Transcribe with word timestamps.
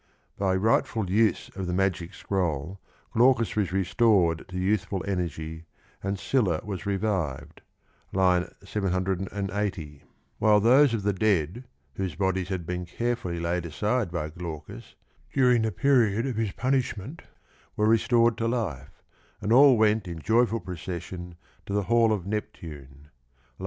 By 0.35 0.55
rightful 0.55 1.11
use 1.11 1.51
of 1.55 1.67
the 1.67 1.73
magic 1.75 2.15
scroll 2.15 2.79
Glaucus 3.13 3.55
was 3.55 3.71
restored 3.71 4.47
to 4.47 4.57
youthful 4.57 5.03
energy 5.07 5.65
and 6.01 6.17
Scylla 6.17 6.59
was 6.63 6.87
revived 6.87 7.61
(780), 8.11 10.03
while 10.39 10.59
those 10.59 10.95
of 10.95 11.03
the 11.03 11.13
dead 11.13 11.65
whose 11.93 12.15
bodies 12.15 12.49
had 12.49 12.65
been 12.65 12.87
carefully 12.87 13.39
laid 13.39 13.63
aside 13.63 14.09
by 14.11 14.31
Glaucus 14.31 14.95
during 15.31 15.61
the 15.61 15.71
period 15.71 16.25
of 16.25 16.35
his 16.35 16.51
punishment 16.53 17.21
were 17.75 17.87
restored 17.87 18.39
to 18.39 18.47
life, 18.47 19.03
and 19.39 19.53
all 19.53 19.77
went 19.77 20.07
in 20.07 20.17
joyful 20.17 20.59
procession 20.61 21.35
to 21.67 21.73
the 21.73 21.83
hall 21.83 22.11
of 22.11 22.25
Neptune 22.25 23.05
(868). 23.05 23.09